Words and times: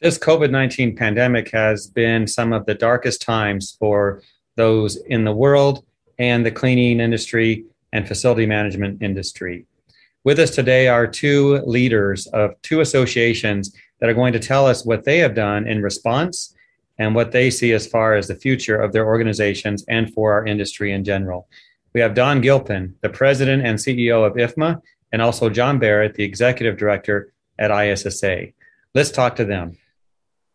This 0.00 0.18
COVID 0.18 0.50
19 0.50 0.96
pandemic 0.96 1.50
has 1.50 1.86
been 1.86 2.26
some 2.26 2.54
of 2.54 2.64
the 2.64 2.74
darkest 2.74 3.20
times 3.20 3.76
for 3.78 4.22
those 4.56 4.96
in 4.96 5.24
the 5.24 5.32
world 5.32 5.84
and 6.18 6.44
the 6.44 6.50
cleaning 6.50 7.00
industry 7.00 7.66
and 7.92 8.08
facility 8.08 8.46
management 8.46 9.02
industry. 9.02 9.66
With 10.24 10.38
us 10.38 10.52
today 10.52 10.88
are 10.88 11.06
two 11.06 11.58
leaders 11.66 12.26
of 12.28 12.52
two 12.62 12.80
associations 12.80 13.76
that 14.00 14.08
are 14.08 14.14
going 14.14 14.32
to 14.32 14.38
tell 14.38 14.66
us 14.66 14.86
what 14.86 15.04
they 15.04 15.18
have 15.18 15.34
done 15.34 15.68
in 15.68 15.82
response 15.82 16.54
and 16.96 17.14
what 17.14 17.32
they 17.32 17.50
see 17.50 17.74
as 17.74 17.86
far 17.86 18.14
as 18.14 18.26
the 18.26 18.34
future 18.34 18.80
of 18.80 18.92
their 18.92 19.04
organizations 19.04 19.84
and 19.86 20.14
for 20.14 20.32
our 20.32 20.46
industry 20.46 20.92
in 20.92 21.04
general. 21.04 21.46
We 21.92 22.00
have 22.00 22.14
Don 22.14 22.40
Gilpin, 22.40 22.94
the 23.02 23.10
president 23.10 23.66
and 23.66 23.78
CEO 23.78 24.26
of 24.26 24.32
IFMA, 24.32 24.80
and 25.12 25.20
also 25.20 25.50
John 25.50 25.78
Barrett, 25.78 26.14
the 26.14 26.24
executive 26.24 26.78
director 26.78 27.34
at 27.58 27.70
ISSA. 27.70 28.54
Let's 28.94 29.10
talk 29.10 29.36
to 29.36 29.44
them. 29.44 29.76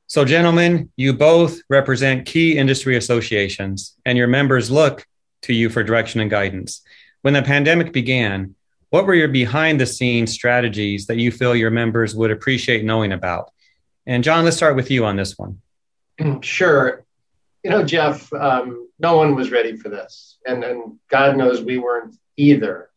So, 0.08 0.23
gentlemen, 0.23 0.91
you 0.95 1.14
both 1.14 1.59
represent 1.68 2.27
key 2.27 2.58
industry 2.58 2.96
associations, 2.96 3.96
and 4.05 4.18
your 4.18 4.27
members 4.27 4.70
look 4.70 5.05
to 5.44 5.54
you 5.54 5.70
for 5.70 5.84
direction 5.84 6.22
and 6.22 6.30
guidance. 6.30 6.82
When 7.23 7.34
the 7.34 7.41
pandemic 7.41 7.91
began, 7.91 8.54
what 8.91 9.08
were 9.08 9.16
your 9.16 9.27
behind 9.27 9.82
the 9.82 9.88
scenes 9.88 10.32
strategies 10.32 11.08
that 11.08 11.18
you 11.18 11.32
feel 11.32 11.55
your 11.55 11.72
members 11.72 12.16
would 12.16 12.30
appreciate 12.30 12.86
knowing 12.86 13.13
about? 13.13 13.52
And, 14.05 14.23
John, 14.23 14.46
let's 14.46 14.58
start 14.58 14.76
with 14.76 14.91
you 14.91 15.05
on 15.05 15.16
this 15.16 15.38
one. 15.38 15.62
Sure. 16.41 17.04
You 17.63 17.72
know, 17.72 17.84
Jeff, 17.84 18.32
um, 18.32 18.90
no 18.99 19.18
one 19.18 19.34
was 19.34 19.49
ready 19.49 19.76
for 19.76 19.90
this. 19.90 20.38
And, 20.46 20.63
and 20.63 20.99
God 21.10 21.35
knows 21.35 21.63
we 21.63 21.80
weren't 21.80 22.16
either. 22.38 22.90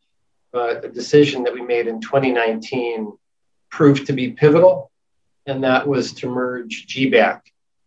But 0.52 0.82
the 0.82 0.88
decision 0.88 1.42
that 1.44 1.54
we 1.54 1.62
made 1.62 1.86
in 1.86 2.02
2019 2.02 3.16
proved 3.70 4.06
to 4.06 4.12
be 4.12 4.32
pivotal 4.32 4.90
and 5.48 5.64
that 5.64 5.88
was 5.88 6.12
to 6.12 6.28
merge 6.28 6.86
GBAC 6.86 7.40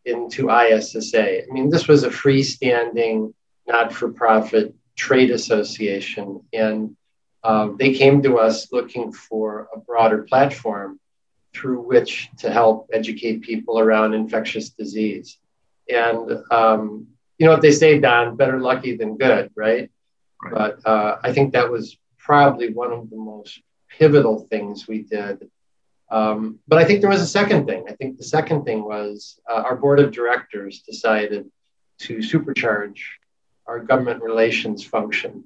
into 0.04 0.50
ISSA. 0.50 1.44
I 1.44 1.52
mean, 1.52 1.70
this 1.70 1.88
was 1.88 2.04
a 2.04 2.09
freestanding, 2.09 3.34
not 3.67 3.94
for 3.94 4.12
profit 4.12 4.73
trade 4.95 5.30
association. 5.30 6.42
And 6.52 6.98
uh, 7.44 7.70
they 7.78 7.94
came 7.94 8.23
to 8.23 8.39
us 8.39 8.72
looking 8.72 9.14
for 9.14 9.67
a 9.73 9.80
broader 9.80 10.23
platform 10.23 11.00
through 11.54 11.82
which 11.82 12.30
to 12.39 12.52
help 12.52 12.89
educate 12.92 13.42
people 13.42 13.78
around 13.78 14.16
infectious 14.16 14.70
disease. 14.70 15.38
And, 15.88 16.44
um, 16.50 17.08
you 17.38 17.45
know 17.45 17.52
what 17.52 17.62
they 17.62 17.72
say, 17.72 18.00
Don, 18.00 18.38
better 18.38 18.59
lucky 18.59 18.95
than 18.95 19.17
good, 19.17 19.52
right? 19.56 19.92
right. 20.42 20.52
But 20.52 20.89
uh, 20.89 21.20
I 21.23 21.32
think 21.32 21.54
that 21.54 21.70
was 21.70 21.98
probably 22.17 22.73
one 22.73 22.92
of 22.92 23.09
the 23.09 23.17
most 23.17 23.62
pivotal 23.89 24.48
things 24.50 24.88
we 24.88 25.04
did 25.04 25.50
um, 26.12 26.59
but 26.67 26.78
I 26.78 26.84
think 26.84 27.00
there 27.00 27.09
was 27.09 27.22
a 27.22 27.28
second 27.28 27.66
thing. 27.66 27.86
I 27.88 27.94
think 27.94 28.17
the 28.17 28.23
second 28.23 28.66
thing 28.66 28.84
was 28.84 29.40
uh, 29.50 29.64
our 29.66 29.78
board 29.78 30.00
of 30.02 30.12
directors 30.12 30.81
decided 30.81 31.50
to 32.00 32.17
supercharge 32.17 33.00
our 33.66 33.80
government 33.80 34.22
relations 34.22 34.84
function. 34.84 35.45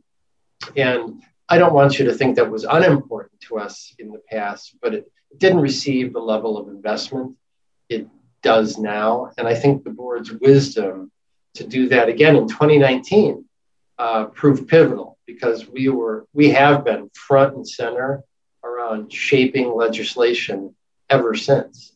And 0.75 1.21
I 1.47 1.59
don't 1.59 1.73
want 1.73 1.99
you 1.99 2.05
to 2.05 2.13
think 2.13 2.35
that 2.35 2.49
was 2.49 2.63
unimportant 2.63 3.39
to 3.41 3.59
us 3.59 3.93
in 3.99 4.11
the 4.11 4.21
past, 4.31 4.75
but 4.81 4.95
it 4.95 5.11
didn't 5.37 5.61
receive 5.61 6.13
the 6.13 6.19
level 6.19 6.57
of 6.57 6.67
investment 6.67 7.35
it 7.87 8.07
does 8.41 8.79
now. 8.79 9.31
And 9.37 9.47
I 9.47 9.53
think 9.53 9.83
the 9.83 9.91
board's 9.91 10.31
wisdom 10.31 11.11
to 11.55 11.67
do 11.67 11.89
that 11.89 12.09
again 12.09 12.35
in 12.35 12.47
2019 12.47 13.45
uh, 13.99 14.25
proved 14.25 14.67
pivotal 14.67 15.17
because 15.27 15.67
we 15.67 15.89
were 15.89 16.25
we 16.33 16.49
have 16.49 16.83
been 16.83 17.09
front 17.13 17.55
and 17.55 17.67
center 17.67 18.23
around 18.85 19.11
shaping 19.11 19.73
legislation 19.73 20.75
ever 21.09 21.35
since. 21.35 21.93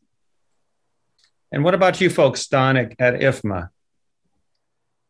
And 1.51 1.63
what 1.63 1.73
about 1.73 1.99
you 1.99 2.09
folks, 2.09 2.45
Don, 2.47 2.77
at, 2.77 2.93
at 2.99 3.15
IFMA? 3.15 3.69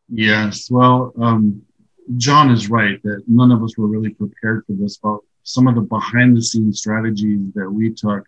Yes, 0.08 0.70
well, 0.70 1.12
um, 1.20 1.62
John 2.16 2.50
is 2.50 2.68
right 2.68 3.00
that 3.02 3.22
none 3.26 3.52
of 3.52 3.62
us 3.62 3.76
were 3.76 3.86
really 3.86 4.10
prepared 4.10 4.64
for 4.66 4.72
this, 4.72 4.96
but 4.96 5.18
some 5.42 5.68
of 5.68 5.74
the 5.74 5.82
behind 5.82 6.36
the 6.36 6.42
scenes 6.42 6.78
strategies 6.78 7.52
that 7.54 7.70
we 7.70 7.92
took 7.92 8.26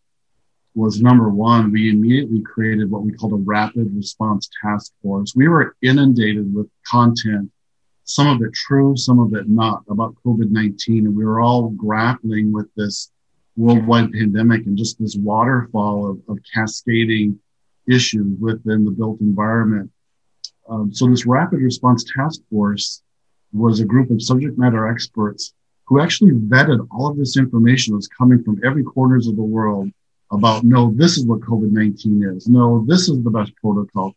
was 0.75 1.03
number 1.03 1.29
one, 1.29 1.73
we 1.73 1.91
immediately 1.91 2.41
created 2.41 2.91
what 2.91 3.03
we 3.03 3.13
called 3.13 3.33
a 3.33 3.37
rapid 3.37 3.95
response 3.95 4.49
task 4.63 4.93
force. 5.03 5.35
We 5.35 5.49
were 5.49 5.77
inundated 5.83 6.55
with 6.55 6.69
content, 6.87 7.51
some 8.05 8.29
of 8.29 8.43
it 8.43 8.55
true, 8.55 8.97
some 8.97 9.19
of 9.19 9.35
it 9.35 9.49
not, 9.49 9.83
about 9.89 10.15
COVID 10.25 10.51
19. 10.51 11.07
And 11.07 11.17
we 11.17 11.25
were 11.25 11.41
all 11.41 11.71
grappling 11.71 12.53
with 12.53 12.73
this 12.75 13.11
worldwide 13.57 14.13
pandemic 14.13 14.67
and 14.67 14.77
just 14.77 14.99
this 14.99 15.17
waterfall 15.17 16.11
of, 16.11 16.21
of 16.29 16.39
cascading 16.55 17.39
issues 17.89 18.39
within 18.39 18.85
the 18.85 18.91
built 18.91 19.21
environment. 19.21 19.91
Um, 20.69 20.93
so 20.93 21.09
this 21.09 21.27
rapid 21.27 21.61
response 21.61 22.05
task 22.05 22.41
force 22.51 23.03
was 23.53 23.81
a 23.81 23.85
group 23.85 24.11
of 24.11 24.23
subject 24.23 24.59
matter 24.59 24.89
experts 24.89 25.53
who 25.87 26.01
actually 26.01 26.33
vetted 26.33 26.87
all 26.91 27.09
of 27.09 27.19
this 27.19 27.37
information 27.37 27.93
that 27.93 27.97
was 27.97 28.09
coming 28.09 28.43
from 28.43 28.61
every 28.65 28.83
corners 28.83 29.27
of 29.27 29.37
the 29.37 29.43
world 29.43 29.91
about 30.31 30.65
no, 30.65 30.93
this 30.95 31.19
is 31.19 31.27
what 31.27 31.41
COVID-19 31.41 32.37
is. 32.37 32.49
No, 32.49 32.85
this 32.89 33.09
is 33.09 33.23
the 33.23 33.31
best 33.31 33.55
protocol. 33.57 34.15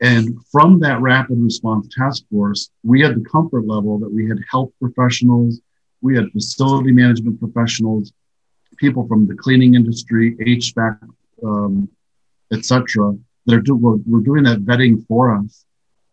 And 0.00 0.44
from 0.50 0.80
that 0.80 1.00
rapid 1.00 1.38
response 1.38 1.88
task 1.94 2.24
force, 2.30 2.70
we 2.82 3.00
had 3.00 3.14
the 3.14 3.24
comfort 3.24 3.66
level 3.66 3.98
that 4.00 4.12
we 4.12 4.28
had 4.28 4.38
health 4.50 4.70
professionals, 4.80 5.60
we 6.02 6.16
had 6.16 6.30
facility 6.32 6.92
management 6.92 7.38
professionals, 7.40 8.12
people 8.76 9.06
from 9.06 9.26
the 9.26 9.34
cleaning 9.34 9.74
industry, 9.74 10.36
HVAC, 10.36 10.98
um, 11.44 11.88
etc. 12.52 13.16
They're 13.46 13.60
do, 13.60 13.76
we're, 13.76 14.20
doing 14.20 14.44
that 14.44 14.64
vetting 14.64 15.06
for 15.06 15.36
us. 15.36 15.64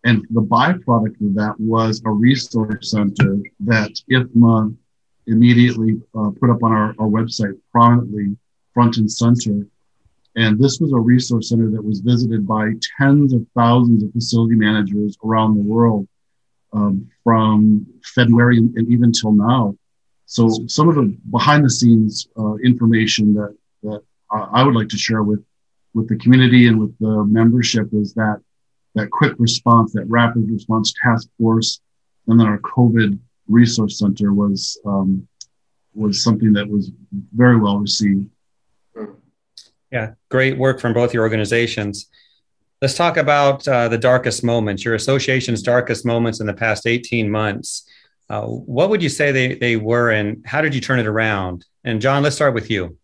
And 0.04 0.26
the 0.32 0.42
byproduct 0.42 1.26
of 1.26 1.36
that 1.36 1.56
was 1.60 2.02
a 2.06 2.12
resource 2.12 2.92
center 2.92 3.38
that 3.62 3.92
IFMA 4.12 4.76
immediately 5.28 6.02
uh, 6.16 6.32
put 6.40 6.50
up 6.50 6.62
on 6.64 6.72
our, 6.72 6.90
our 7.00 7.08
website 7.08 7.58
prominently, 7.72 8.38
front 8.74 8.98
and 8.98 9.10
center. 9.10 9.66
And 10.36 10.60
this 10.60 10.80
was 10.80 10.92
a 10.92 11.00
resource 11.00 11.50
center 11.50 11.70
that 11.70 11.84
was 11.84 12.00
visited 12.00 12.46
by 12.46 12.72
tens 12.98 13.34
of 13.34 13.46
thousands 13.56 14.04
of 14.04 14.12
facility 14.12 14.56
managers 14.56 15.18
around 15.24 15.56
the 15.56 15.62
world 15.62 16.08
um, 16.74 17.10
from 17.24 17.86
February 18.04 18.58
and 18.58 18.90
even 18.90 19.12
till 19.12 19.32
now. 19.32 19.76
So 20.26 20.50
some 20.68 20.90
of 20.90 20.96
the 20.96 21.16
behind 21.32 21.66
the 21.66 21.70
scenes 21.70 22.28
uh, 22.38 22.56
information 22.56 23.34
that 23.36 23.56
that 23.84 24.02
I 24.32 24.64
would 24.64 24.76
like 24.76 24.90
to 24.90 24.98
share 24.98 25.24
with 25.24 25.44
with 25.94 26.10
the 26.10 26.16
community 26.18 26.68
and 26.68 26.80
with 26.80 26.98
the 27.00 27.24
membership 27.26 27.90
is 27.94 28.14
that 28.16 28.42
that 28.96 29.10
quick 29.10 29.34
response, 29.38 29.94
that 29.94 30.06
rapid 30.08 30.50
response 30.50 30.94
task 31.04 31.28
force, 31.38 31.82
and 32.28 32.40
then 32.40 32.48
our 32.48 32.60
COVID 32.60 33.20
resource 33.48 34.00
center 34.00 34.34
was 34.34 34.80
um, 34.86 35.28
was 35.94 36.24
something 36.24 36.54
that 36.54 36.68
was 36.68 36.92
very 37.34 37.58
well 37.58 37.78
received. 37.78 38.28
Yeah, 39.92 40.14
great 40.30 40.58
work 40.58 40.80
from 40.80 40.94
both 40.94 41.14
your 41.14 41.24
organizations. 41.24 42.10
Let's 42.82 42.96
talk 42.96 43.18
about 43.18 43.68
uh, 43.68 43.88
the 43.88 43.98
darkest 43.98 44.44
moments, 44.44 44.84
your 44.84 44.96
association's 44.96 45.62
darkest 45.62 46.06
moments 46.06 46.40
in 46.40 46.48
the 46.48 46.54
past 46.54 46.88
18 46.88 47.30
months. 47.30 47.88
Uh, 48.30 48.46
what 48.46 48.90
would 48.90 49.04
you 49.04 49.10
say 49.10 49.32
they, 49.32 49.56
they 49.56 49.76
were, 49.76 50.10
and 50.10 50.44
how 50.46 50.62
did 50.62 50.74
you 50.74 50.82
turn 50.82 51.00
it 51.00 51.08
around? 51.08 51.66
And 51.84 52.02
John, 52.02 52.24
let's 52.24 52.36
start 52.36 52.54
with 52.54 52.70
you. 52.70 52.98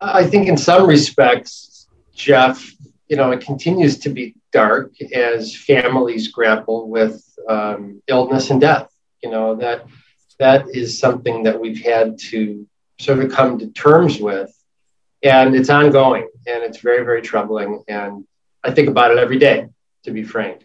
I 0.00 0.26
think 0.26 0.48
in 0.48 0.56
some 0.56 0.86
respects, 0.86 1.88
Jeff, 2.14 2.72
you 3.08 3.16
know, 3.16 3.30
it 3.32 3.40
continues 3.40 3.98
to 4.00 4.08
be 4.08 4.34
dark 4.52 4.92
as 5.12 5.54
families 5.54 6.28
grapple 6.28 6.88
with 6.88 7.22
um, 7.48 8.02
illness 8.06 8.50
and 8.50 8.60
death. 8.60 8.88
You 9.22 9.30
know 9.30 9.56
that 9.56 9.86
that 10.38 10.66
is 10.68 10.98
something 10.98 11.44
that 11.44 11.60
we've 11.60 11.82
had 11.82 12.18
to 12.30 12.66
sort 13.00 13.20
of 13.20 13.32
come 13.32 13.58
to 13.58 13.68
terms 13.68 14.20
with, 14.20 14.52
and 15.22 15.54
it's 15.54 15.70
ongoing, 15.70 16.28
and 16.46 16.62
it's 16.62 16.78
very, 16.78 17.04
very 17.04 17.22
troubling. 17.22 17.82
And 17.88 18.26
I 18.62 18.70
think 18.70 18.88
about 18.88 19.10
it 19.10 19.18
every 19.18 19.38
day, 19.38 19.68
to 20.04 20.10
be 20.10 20.22
frank. 20.22 20.63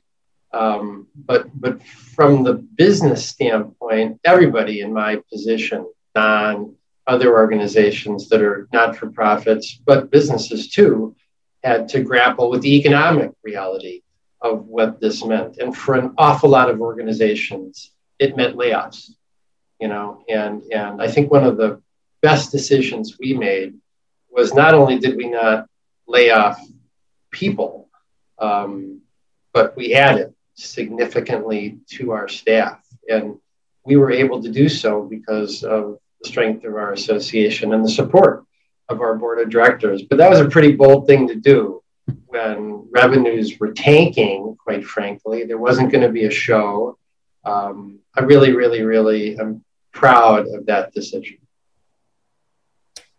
Um, 0.52 1.08
but 1.16 1.48
but 1.60 1.84
from 1.84 2.44
the 2.44 2.54
business 2.54 3.26
standpoint, 3.28 4.20
everybody 4.24 4.82
in 4.82 4.92
my 4.92 5.22
position, 5.32 5.88
Don, 6.16 6.76
other 7.06 7.34
organizations 7.34 8.30
that 8.30 8.42
are 8.42 8.68
not 8.74 8.96
for 8.96 9.10
profits, 9.12 9.80
but 9.86 10.10
businesses 10.10 10.70
too, 10.70 11.16
had 11.64 11.90
to 11.90 12.02
grapple 12.02 12.50
with 12.50 12.62
the 12.62 12.76
economic 12.78 13.32
reality 13.44 14.02
of 14.42 14.66
what 14.66 15.00
this 15.00 15.24
meant. 15.24 15.58
And 15.58 15.76
for 15.76 15.96
an 15.96 16.14
awful 16.18 16.50
lot 16.50 16.70
of 16.70 16.82
organizations, 16.82 17.92
it 18.18 18.38
meant 18.38 18.56
layoffs. 18.56 19.12
You 19.80 19.88
know, 19.88 20.24
and 20.28 20.64
and 20.74 21.02
I 21.02 21.10
think 21.10 21.32
one 21.32 21.46
of 21.46 21.58
the 21.58 21.82
best 22.22 22.52
decisions 22.52 23.18
we 23.20 23.34
made 23.34 23.76
was 24.32 24.54
not 24.54 24.74
only 24.74 25.00
did 25.00 25.16
we 25.16 25.30
not 25.30 25.68
lay 26.08 26.32
off 26.32 26.60
people, 27.32 27.90
um, 28.40 29.02
but 29.54 29.76
we 29.78 29.94
added 29.94 30.34
significantly 30.60 31.80
to 31.92 32.12
our 32.12 32.28
staff. 32.28 32.82
And 33.08 33.38
we 33.86 33.96
were 33.96 34.12
able 34.12 34.42
to 34.44 34.50
do 34.50 34.70
so 34.70 35.04
because 35.04 35.64
of 35.64 35.98
the 36.22 36.30
strength 36.30 36.66
of 36.66 36.76
our 36.76 36.94
association 36.94 37.74
and 37.74 37.84
the 37.84 37.90
support 37.90 38.46
of 38.90 39.02
our 39.02 39.16
board 39.16 39.40
of 39.40 39.50
directors. 39.50 40.04
But 40.04 40.18
that 40.18 40.30
was 40.30 40.40
a 40.40 40.50
pretty 40.50 40.74
bold 40.74 41.08
thing 41.08 41.28
to 41.28 41.36
do 41.36 41.82
when 42.28 42.88
revenues 42.92 43.60
were 43.60 43.72
tanking, 43.72 44.58
quite 44.64 44.84
frankly. 44.84 45.46
There 45.46 45.58
wasn't 45.58 45.92
going 45.92 46.04
to 46.04 46.12
be 46.12 46.26
a 46.26 46.32
show. 46.32 46.98
Um, 47.46 48.00
I 48.16 48.22
really, 48.22 48.54
really, 48.54 48.82
really 48.82 49.40
am 49.40 49.64
proud 49.94 50.48
of 50.48 50.66
that 50.66 50.94
decision. 50.94 51.38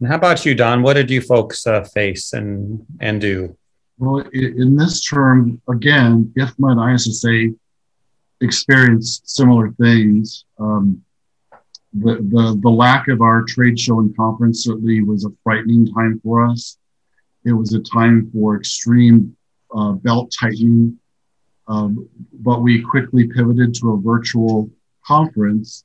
And 0.01 0.09
how 0.09 0.17
about 0.17 0.47
you, 0.47 0.55
Don? 0.55 0.83
What 0.83 0.95
did 0.95 1.11
you 1.11 1.21
folks 1.21 1.67
uh, 1.67 1.85
face 1.85 2.33
and, 2.33 2.87
and 3.01 3.21
do? 3.21 3.57
Well, 4.01 4.21
in 4.33 4.77
this 4.77 5.05
term, 5.05 5.61
again, 5.69 6.33
IFMA 6.35 6.73
and 6.73 6.95
ISSA 6.95 7.55
experienced 8.41 9.29
similar 9.29 9.73
things. 9.73 10.47
Um, 10.59 11.03
the, 11.93 12.15
the, 12.15 12.59
the 12.63 12.71
lack 12.71 13.09
of 13.09 13.21
our 13.21 13.43
trade 13.43 13.79
show 13.79 14.01
and 14.01 14.17
conference 14.17 14.65
certainly 14.65 15.03
was 15.03 15.27
a 15.27 15.33
frightening 15.45 15.93
time 15.93 16.19
for 16.25 16.47
us. 16.47 16.79
It 17.45 17.53
was 17.53 17.75
a 17.75 17.81
time 17.81 18.31
for 18.33 18.57
extreme 18.57 19.37
uh, 19.77 19.93
belt 19.93 20.35
tightening, 20.41 20.99
um, 21.69 22.09
but 22.33 22.63
we 22.63 22.81
quickly 22.81 23.29
pivoted 23.29 23.75
to 23.75 23.93
a 23.93 24.01
virtual 24.01 24.71
conference 25.05 25.85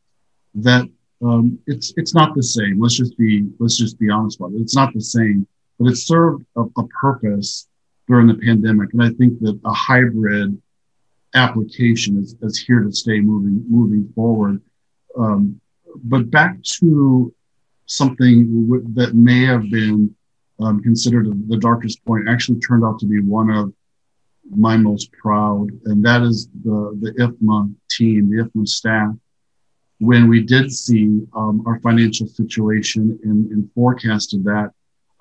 that 0.54 0.88
um, 1.22 1.60
it's 1.68 1.94
it's 1.98 2.14
not 2.14 2.34
the 2.34 2.44
same. 2.44 2.80
Let's 2.80 2.96
just 2.96 3.18
be 3.18 3.50
let's 3.60 3.78
just 3.78 4.00
be 4.00 4.10
honest 4.10 4.40
about 4.40 4.54
it. 4.54 4.62
It's 4.62 4.76
not 4.76 4.94
the 4.94 5.02
same, 5.02 5.46
but 5.78 5.92
it 5.92 5.98
served 5.98 6.46
a, 6.56 6.62
a 6.62 6.88
purpose 7.02 7.68
during 8.08 8.28
the 8.28 8.36
pandemic, 8.36 8.94
and 8.94 9.04
I 9.04 9.10
think 9.12 9.40
that 9.42 9.60
a 9.66 9.74
hybrid 9.74 10.62
application 11.34 12.18
is, 12.18 12.36
is 12.42 12.58
here 12.60 12.82
to 12.82 12.92
stay 12.92 13.20
moving 13.20 13.66
moving 13.70 14.12
forward. 14.16 14.62
Um, 15.18 15.60
but 16.04 16.30
back 16.30 16.62
to 16.80 17.34
something 17.86 18.68
w- 18.68 18.86
that 18.94 19.16
may 19.16 19.46
have 19.46 19.70
been 19.70 20.16
um, 20.60 20.82
considered 20.82 21.28
the 21.50 21.58
darkest 21.58 22.04
point 22.06 22.30
actually 22.30 22.60
turned 22.60 22.84
out 22.84 23.00
to 23.00 23.06
be 23.06 23.22
one 23.22 23.50
of 23.50 23.74
my 24.50 24.78
most 24.78 25.12
proud, 25.12 25.70
and 25.86 26.04
that 26.06 26.22
is 26.22 26.48
the 26.64 26.98
the 27.02 27.12
IFMA 27.14 27.74
team, 27.90 28.30
the 28.30 28.44
IFMA 28.44 28.68
staff. 28.68 29.14
When 30.00 30.28
we 30.28 30.44
did 30.44 30.72
see 30.72 31.22
um, 31.36 31.64
our 31.66 31.80
financial 31.80 32.28
situation 32.28 33.18
and, 33.24 33.50
and, 33.50 33.72
forecasted 33.74 34.44
that, 34.44 34.72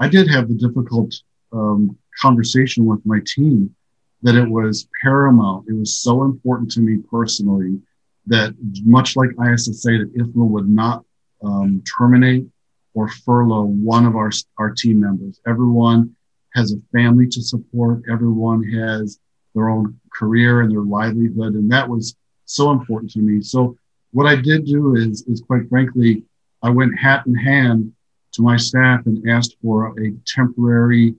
I 0.01 0.09
did 0.09 0.29
have 0.29 0.49
the 0.49 0.55
difficult 0.55 1.15
um, 1.53 1.97
conversation 2.21 2.85
with 2.87 3.05
my 3.05 3.21
team 3.27 3.75
that 4.23 4.35
it 4.35 4.49
was 4.49 4.89
paramount. 5.03 5.67
It 5.69 5.75
was 5.75 5.99
so 5.99 6.25
important 6.25 6.71
to 6.73 6.81
me 6.81 6.99
personally 7.11 7.81
that 8.27 8.55
much 8.85 9.17
like 9.17 9.31
ISSA, 9.33 9.99
that 9.99 10.15
IFMA 10.17 10.49
would 10.49 10.69
not 10.69 11.05
um, 11.45 11.83
terminate 11.99 12.47
or 12.95 13.09
furlough 13.09 13.65
one 13.65 14.07
of 14.07 14.17
our, 14.17 14.31
our 14.59 14.71
team 14.71 15.01
members. 15.01 15.41
Everyone 15.47 16.15
has 16.55 16.73
a 16.73 16.77
family 16.97 17.27
to 17.27 17.43
support. 17.43 18.03
Everyone 18.11 18.63
has 18.63 19.19
their 19.55 19.69
own 19.69 20.01
career 20.13 20.63
and 20.63 20.71
their 20.71 20.83
livelihood. 20.83 21.55
And 21.55 21.71
that 21.71 21.89
was 21.89 22.17
so 22.47 22.71
important 22.71 23.11
to 23.13 23.19
me. 23.19 23.43
So 23.43 23.77
what 24.13 24.27
I 24.27 24.37
did 24.37 24.65
do 24.65 24.95
is, 24.95 25.23
is 25.27 25.43
quite 25.43 25.69
frankly, 25.69 26.23
I 26.63 26.71
went 26.71 26.99
hat 26.99 27.27
in 27.27 27.35
hand 27.35 27.93
to 28.33 28.43
my 28.43 28.57
staff 28.57 29.05
and 29.07 29.29
asked 29.29 29.57
for 29.61 29.99
a 30.01 30.13
temporary 30.27 31.15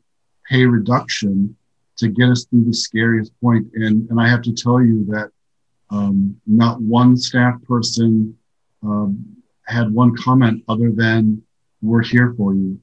pay 0.49 0.65
reduction 0.65 1.55
to 1.97 2.07
get 2.09 2.29
us 2.29 2.45
through 2.45 2.65
the 2.65 2.73
scariest 2.73 3.31
point. 3.41 3.67
And, 3.73 4.09
and 4.09 4.19
I 4.19 4.27
have 4.27 4.41
to 4.43 4.53
tell 4.53 4.81
you 4.81 5.05
that 5.05 5.31
um, 5.89 6.39
not 6.45 6.81
one 6.81 7.15
staff 7.15 7.55
person 7.67 8.37
um, 8.83 9.37
had 9.65 9.93
one 9.93 10.15
comment 10.15 10.63
other 10.67 10.91
than, 10.91 11.41
we're 11.81 12.03
here 12.03 12.33
for 12.37 12.53
you. 12.53 12.79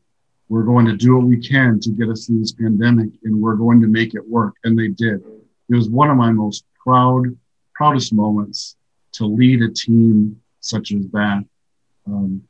We're 0.49 0.63
going 0.63 0.87
to 0.87 0.97
do 0.97 1.17
what 1.17 1.27
we 1.27 1.39
can 1.39 1.81
to 1.81 1.91
get 1.91 2.09
us 2.09 2.27
through 2.27 2.41
this 2.41 2.53
pandemic 2.53 3.11
and 3.25 3.41
we're 3.41 3.57
going 3.57 3.81
to 3.81 3.89
make 3.89 4.15
it 4.15 4.29
work. 4.29 4.55
And 4.65 4.79
they 4.79 4.89
did. 4.89 5.23
It 5.69 5.75
was 5.75 5.89
one 5.89 6.11
of 6.11 6.17
my 6.17 6.31
most 6.31 6.65
proud, 6.83 7.37
proudest 7.75 8.13
moments 8.13 8.77
to 9.13 9.27
lead 9.27 9.63
a 9.63 9.71
team 9.71 10.41
such 10.61 10.93
as 10.93 11.09
that. 11.09 11.45
Um, 12.07 12.43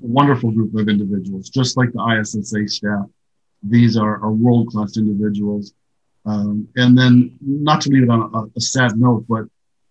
wonderful 0.00 0.50
group 0.50 0.74
of 0.74 0.88
individuals, 0.88 1.48
just 1.48 1.76
like 1.76 1.92
the 1.92 2.20
ISSA 2.20 2.68
staff. 2.68 3.06
These 3.62 3.96
are, 3.96 4.22
are 4.22 4.32
world 4.32 4.68
class 4.68 4.96
individuals. 4.96 5.74
Um, 6.26 6.68
and 6.76 6.96
then, 6.96 7.36
not 7.40 7.80
to 7.82 7.90
leave 7.90 8.02
it 8.02 8.10
on 8.10 8.30
a, 8.34 8.58
a, 8.58 8.60
sad 8.60 8.98
note, 8.98 9.24
but 9.28 9.44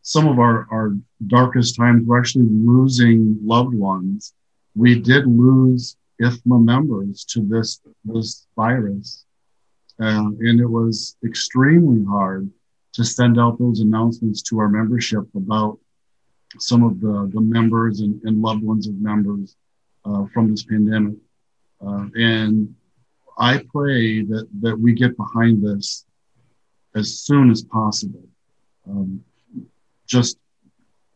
some 0.04 0.28
of 0.28 0.40
our, 0.40 0.68
our 0.72 0.96
darkest 1.28 1.76
times 1.76 2.06
were 2.06 2.20
actually 2.20 2.48
losing 2.50 3.38
loved 3.44 3.74
ones. 3.74 4.34
We 4.76 5.00
did 5.00 5.26
lose 5.26 5.98
IFMA 6.22 6.64
members 6.64 7.26
to 7.26 7.42
this, 7.42 7.82
this 8.06 8.46
virus. 8.56 9.26
Uh, 10.00 10.30
and 10.40 10.60
it 10.60 10.70
was 10.70 11.18
extremely 11.26 12.06
hard 12.06 12.50
to 12.94 13.04
send 13.04 13.40
out 13.40 13.60
those 13.60 13.82
announcements 13.82 14.42
to 14.44 14.60
our 14.60 14.70
membership 14.70 15.24
about 15.36 15.78
some 16.58 16.84
of 16.84 17.00
the, 17.02 17.30
the 17.34 17.42
members 17.42 18.00
and, 18.02 18.22
and 18.24 18.42
loved 18.42 18.64
ones 18.64 18.88
of 18.88 18.96
members 18.96 19.56
uh, 20.06 20.26
from 20.34 20.50
this 20.50 20.64
pandemic. 20.64 21.16
Uh, 21.86 22.06
and 22.16 22.76
I 23.40 23.64
pray 23.74 24.24
that, 24.24 24.48
that 24.62 24.78
we 24.78 24.94
get 24.94 25.16
behind 25.16 25.64
this 25.64 26.06
as 26.96 27.20
soon 27.20 27.50
as 27.50 27.64
possible. 27.64 28.24
Um, 28.88 29.24
just 30.06 30.38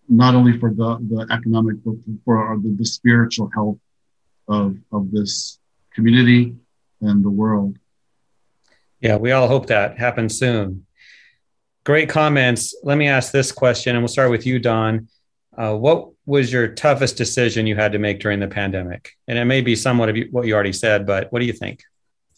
not 0.07 0.35
only 0.35 0.57
for 0.57 0.69
the, 0.69 0.97
the 1.09 1.27
economic, 1.31 1.77
but 1.83 1.95
for 2.23 2.57
the, 2.61 2.75
the 2.77 2.85
spiritual 2.85 3.49
health 3.53 3.77
of, 4.47 4.77
of 4.91 5.11
this 5.11 5.59
community 5.93 6.55
and 7.01 7.23
the 7.23 7.29
world. 7.29 7.77
Yeah, 9.01 9.17
we 9.17 9.31
all 9.31 9.47
hope 9.47 9.67
that 9.67 9.97
happens 9.97 10.37
soon. 10.37 10.85
Great 11.83 12.07
comments. 12.07 12.73
Let 12.83 12.97
me 12.97 13.07
ask 13.07 13.33
this 13.33 13.51
question, 13.51 13.95
and 13.95 14.03
we'll 14.03 14.07
start 14.07 14.31
with 14.31 14.45
you, 14.45 14.59
Don. 14.59 15.09
Uh, 15.57 15.75
what 15.75 16.09
was 16.25 16.51
your 16.53 16.69
toughest 16.69 17.17
decision 17.17 17.67
you 17.67 17.75
had 17.75 17.91
to 17.91 17.99
make 17.99 18.21
during 18.21 18.39
the 18.39 18.47
pandemic? 18.47 19.11
And 19.27 19.37
it 19.37 19.45
may 19.45 19.61
be 19.61 19.75
somewhat 19.75 20.09
of 20.09 20.17
what 20.31 20.47
you 20.47 20.53
already 20.53 20.71
said, 20.71 21.05
but 21.05 21.31
what 21.31 21.39
do 21.39 21.45
you 21.45 21.53
think? 21.53 21.83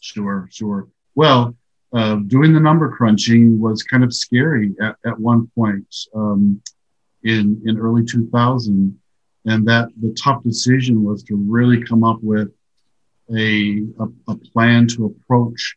Sure, 0.06 0.48
sure. 0.52 0.88
Well, 1.16 1.56
uh, 1.92 2.18
doing 2.28 2.54
the 2.54 2.60
number 2.60 2.96
crunching 2.96 3.60
was 3.60 3.82
kind 3.82 4.04
of 4.04 4.14
scary 4.14 4.76
at, 4.80 4.98
at 5.04 5.20
one 5.20 5.48
point 5.56 5.88
um, 6.14 6.62
in 7.24 7.60
in 7.66 7.80
early 7.80 8.06
2000, 8.06 9.00
and 9.46 9.68
that 9.68 9.90
the 10.00 10.14
tough 10.14 10.44
decision 10.44 11.04
was 11.04 11.24
to 11.24 11.36
really 11.36 11.82
come 11.84 12.04
up 12.04 12.20
with 12.22 12.50
a, 13.36 13.82
a, 14.00 14.06
a 14.28 14.36
plan 14.54 14.88
to 14.90 15.06
approach 15.08 15.76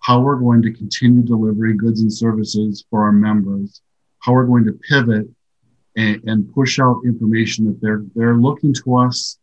how 0.00 0.20
we're 0.20 0.36
going 0.36 0.60
to 0.60 0.72
continue 0.72 1.22
delivering 1.22 1.78
goods 1.78 2.02
and 2.02 2.12
services 2.12 2.84
for 2.90 3.02
our 3.02 3.12
members, 3.12 3.80
how 4.18 4.32
we're 4.32 4.44
going 4.44 4.66
to 4.66 4.72
pivot 4.72 5.26
and, 5.96 6.22
and 6.24 6.52
push 6.52 6.78
out 6.78 7.00
information 7.06 7.64
that 7.64 7.80
they're 7.80 8.04
they're 8.14 8.36
looking 8.36 8.74
to 8.74 8.96
us 8.96 9.38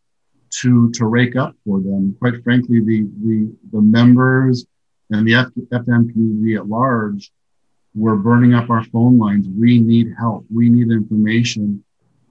to 0.62 0.92
to 0.92 1.06
rake 1.06 1.36
up 1.36 1.56
for 1.66 1.80
them. 1.80 2.16
Quite 2.20 2.44
frankly, 2.44 2.80
the 2.80 3.08
the 3.24 3.52
the 3.72 3.82
members 3.82 4.66
and 5.12 5.28
the 5.28 5.36
F- 5.36 5.52
FM 5.72 6.12
community 6.12 6.56
at 6.56 6.68
large 6.68 7.32
were 7.96 8.16
burning 8.16 8.54
up 8.54 8.70
our 8.70 8.84
phone 8.86 9.18
lines. 9.18 9.48
We 9.48 9.80
need 9.80 10.14
help. 10.18 10.46
We 10.54 10.70
need 10.70 10.92
information. 10.92 11.84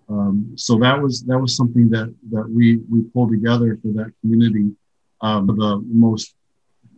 Um, 0.08 0.52
so 0.56 0.78
that 0.78 1.00
was 1.00 1.22
that 1.24 1.38
was 1.38 1.56
something 1.56 1.88
that 1.90 2.14
that 2.30 2.48
we 2.48 2.78
we 2.90 3.02
pulled 3.02 3.30
together 3.30 3.78
for 3.82 3.88
that 3.94 4.12
community. 4.20 4.70
Um, 5.20 5.46
the 5.46 5.82
most 5.86 6.34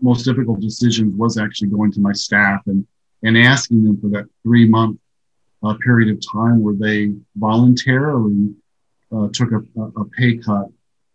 most 0.01 0.25
difficult 0.25 0.61
decisions 0.61 1.17
was 1.17 1.39
actually 1.39 1.69
going 1.69 1.93
to 1.93 2.01
my 2.01 2.13
staff 2.13 2.63
and 2.67 2.87
and 3.23 3.37
asking 3.37 3.85
them 3.85 4.01
for 4.01 4.09
that 4.09 4.27
three 4.43 4.69
month 4.69 4.99
uh, 5.63 5.75
period 5.85 6.11
of 6.11 6.23
time 6.33 6.63
where 6.63 6.75
they 6.75 7.15
voluntarily 7.37 8.55
uh, 9.13 9.29
took 9.33 9.51
a, 9.53 9.81
a, 9.81 10.05
pay 10.17 10.37
cut 10.37 10.67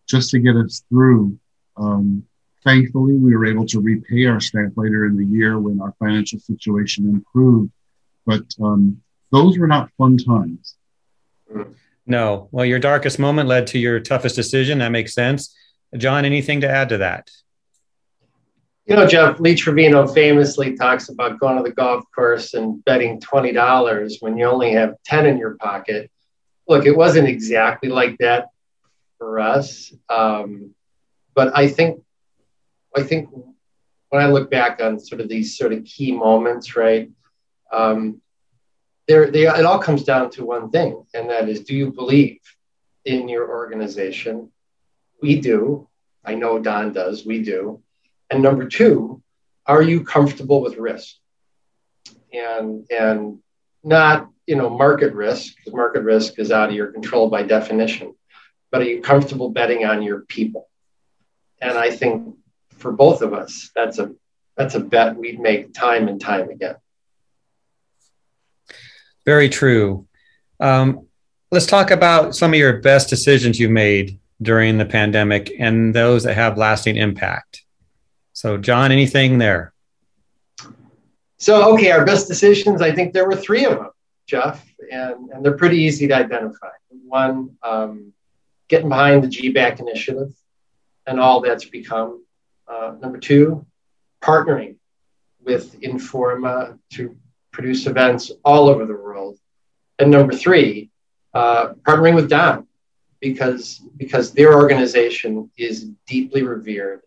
just 0.08 0.30
to 0.32 0.40
get 0.40 0.56
us 0.56 0.84
through. 0.90 1.38
Um, 1.78 2.24
thankfully, 2.64 3.16
we 3.16 3.36
were 3.36 3.46
able 3.46 3.66
to 3.68 3.80
repay 3.80 4.26
our 4.26 4.40
staff 4.40 4.72
later 4.76 5.06
in 5.06 5.18
the 5.18 5.26
year 5.26 5.60
when 5.60 5.82
our 5.82 5.94
financial 6.00 6.40
situation 6.40 7.10
improved. 7.10 7.72
But 8.26 8.44
um, 8.62 9.02
those 9.32 9.58
were 9.58 9.68
not 9.68 9.90
fun 9.98 10.18
times. 10.18 10.76
No. 12.06 12.50
Well, 12.52 12.66
your 12.66 12.80
darkest 12.80 13.20
moment 13.20 13.50
led 13.50 13.68
to 13.68 13.80
your 13.80 14.00
toughest 14.00 14.36
decision. 14.36 14.80
That 14.80 14.92
makes 14.92 15.14
sense. 15.14 15.56
John, 15.98 16.26
anything 16.26 16.62
to 16.62 16.70
add 16.70 16.90
to 16.90 16.98
that? 17.00 17.30
You 18.86 18.98
know, 18.98 19.08
Jeff 19.08 19.40
Lee 19.40 19.56
Trevino 19.56 20.06
famously 20.08 20.76
talks 20.76 21.08
about 21.08 21.40
going 21.40 21.56
to 21.56 21.64
the 21.64 21.72
golf 21.72 22.04
course 22.14 22.54
and 22.54 22.84
betting 22.84 23.22
$20 23.22 24.16
when 24.20 24.38
you 24.38 24.46
only 24.46 24.74
have 24.74 24.96
10 25.06 25.26
in 25.26 25.38
your 25.38 25.56
pocket. 25.56 26.12
Look, 26.68 26.86
it 26.86 26.96
wasn't 26.96 27.30
exactly 27.30 27.90
like 27.90 28.18
that 28.18 28.48
for 29.24 29.40
us. 29.40 29.94
Um, 30.10 30.76
but 31.34 31.56
I 31.58 31.70
think, 31.70 32.04
I 32.94 33.04
think 33.04 33.30
when 34.10 34.22
I 34.22 34.28
look 34.28 34.52
back 34.52 34.82
on 34.82 35.00
sort 35.00 35.22
of 35.22 35.30
these 35.30 35.58
sort 35.58 35.72
of 35.72 35.86
key 35.86 36.12
moments, 36.12 36.76
right, 36.76 37.10
um, 37.72 38.22
there, 39.08 39.32
they, 39.32 39.48
it 39.48 39.66
all 39.66 39.80
comes 39.80 40.04
down 40.04 40.30
to 40.32 40.46
one 40.46 40.72
thing, 40.72 41.06
and 41.14 41.30
that 41.30 41.48
is 41.48 41.62
do 41.62 41.74
you 41.74 41.92
believe 41.92 42.40
in 43.06 43.30
your 43.30 43.50
organization? 43.50 44.52
We 45.22 45.40
do. 45.40 45.88
I 46.26 46.36
know 46.36 46.60
Don 46.60 46.92
does, 46.92 47.26
we 47.26 47.44
do. 47.44 47.82
And 48.30 48.44
number 48.44 48.68
two, 48.68 49.22
are 49.66 49.82
you 49.82 50.04
comfortable 50.04 50.62
with 50.62 50.76
risk? 50.76 51.16
And, 52.34 52.86
and 52.92 53.40
not, 53.86 54.30
you 54.48 54.58
know, 54.58 54.70
market 54.70 55.14
risk, 55.14 55.56
because 55.56 55.74
market 55.74 56.02
risk 56.02 56.40
is 56.40 56.52
out 56.52 56.70
of 56.70 56.76
your 56.76 56.92
control 56.92 57.30
by 57.30 57.44
definition, 57.44 58.16
but 58.74 58.82
are 58.82 58.86
you 58.86 59.02
comfortable 59.02 59.52
betting 59.52 59.86
on 59.86 60.02
your 60.02 60.22
people? 60.22 60.68
And 61.62 61.78
I 61.78 61.92
think 61.92 62.36
for 62.80 62.92
both 62.92 63.22
of 63.22 63.32
us, 63.32 63.70
that's 63.76 64.00
a, 64.00 64.16
that's 64.58 64.74
a 64.74 64.80
bet 64.80 65.16
we'd 65.16 65.40
make 65.40 65.76
time 65.76 66.08
and 66.08 66.20
time 66.20 66.50
again. 66.50 66.78
Very 69.28 69.48
true. 69.48 70.08
Um, 70.60 71.06
let's 71.52 71.68
talk 71.68 71.92
about 71.92 72.36
some 72.36 72.52
of 72.52 72.58
your 72.58 72.82
best 72.82 73.12
decisions 73.12 73.60
you 73.60 73.70
made 73.70 74.20
during 74.42 74.80
the 74.80 74.86
pandemic 74.86 75.54
and 75.60 75.94
those 75.94 76.24
that 76.24 76.34
have 76.34 76.58
lasting 76.58 76.98
impact. 76.98 77.66
So, 78.34 78.58
John, 78.58 78.92
anything 78.92 79.38
there? 79.38 79.72
So, 81.38 81.76
okay, 81.76 81.92
our 81.92 82.06
best 82.06 82.28
decisions, 82.28 82.82
I 82.82 82.92
think 82.92 83.14
there 83.14 83.28
were 83.28 83.36
three 83.36 83.66
of 83.66 83.78
them, 83.78 83.92
Jeff, 84.26 84.66
and, 84.92 85.30
and 85.30 85.46
they're 85.46 85.58
pretty 85.58 85.78
easy 85.78 86.08
to 86.08 86.16
identify. 86.16 86.70
One, 87.06 87.56
um, 87.62 88.14
getting 88.68 88.90
behind 88.90 89.24
the 89.24 89.28
GBAC 89.28 89.80
initiative 89.80 90.34
and 91.06 91.20
all 91.20 91.42
that's 91.42 91.66
become. 91.66 92.24
Uh, 92.68 92.96
number 93.02 93.18
two, 93.18 93.66
partnering 94.22 94.78
with 95.44 95.80
Informa 95.82 96.80
to 96.94 97.18
produce 97.52 97.86
events 97.88 98.32
all 98.44 98.70
over 98.70 98.86
the 98.86 98.94
world. 98.94 99.38
And 100.00 100.10
number 100.10 100.34
three, 100.34 100.90
uh, 101.34 101.74
partnering 101.86 102.16
with 102.16 102.30
Don 102.30 102.68
because 103.20 103.82
because 103.96 104.34
their 104.34 104.54
organization 104.54 105.50
is 105.58 105.90
deeply 106.08 106.44
revered. 106.44 107.02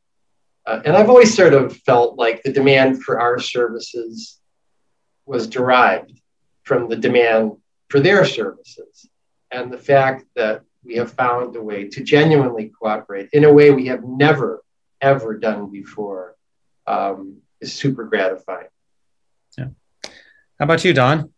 Uh, 0.65 0.81
and 0.85 0.97
I've 0.97 1.11
always 1.11 1.35
sort 1.35 1.53
of 1.53 1.77
felt 1.79 2.17
like 2.17 2.43
the 2.43 2.53
demand 2.53 3.03
for 3.03 3.21
our 3.21 3.39
services 3.39 4.41
was 5.27 5.47
derived 5.47 6.21
from 6.63 6.89
the 6.89 6.97
demand 6.97 7.53
for 7.89 8.01
their 8.01 8.25
services. 8.25 9.09
And 9.51 9.73
the 9.73 9.79
fact 9.79 10.25
that 10.35 10.63
we 10.87 10.97
have 10.97 11.13
found 11.13 11.57
a 11.57 11.63
way 11.63 11.89
to 11.89 12.03
genuinely 12.03 12.71
cooperate 12.79 13.29
in 13.33 13.45
a 13.45 13.53
way 13.53 13.71
we 13.71 13.87
have 13.87 14.05
never, 14.05 14.63
ever 15.01 15.37
done 15.37 15.71
before 15.71 16.37
um, 16.87 17.39
is 17.61 17.73
super 17.73 18.05
gratifying. 18.05 18.69
Yeah. 19.59 19.69
How 20.05 20.65
about 20.65 20.85
you, 20.85 20.95
Don? 20.95 21.33